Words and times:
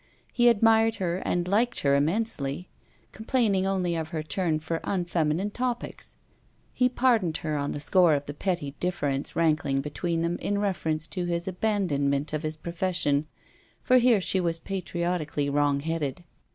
He 0.33 0.49
admired 0.49 0.95
her 0.95 1.17
and 1.17 1.47
liked 1.47 1.81
her 1.81 1.95
immensely; 1.95 2.67
complaining 3.11 3.67
only 3.67 3.95
of 3.95 4.09
her 4.09 4.23
turn 4.23 4.57
for 4.57 4.79
unfeminine 4.83 5.51
topics. 5.51 6.17
He 6.73 6.89
pardoned 6.89 7.37
her 7.45 7.55
on 7.55 7.71
the 7.71 7.79
score 7.79 8.15
of 8.15 8.25
the 8.25 8.33
petty 8.33 8.71
difference 8.79 9.35
rankling 9.35 9.79
between 9.81 10.23
them 10.23 10.37
in 10.39 10.57
reference 10.57 11.05
to 11.09 11.25
his 11.25 11.47
abandonment 11.47 12.33
of 12.33 12.41
his 12.41 12.57
Profession, 12.57 13.27
for 13.83 13.97
here 13.97 14.19
she 14.19 14.39
was 14.39 14.57
patriotically 14.57 15.51
wrong 15.51 15.81
headed. 15.81 16.23